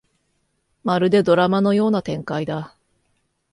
[0.83, 2.75] まるでドラマのような展開だ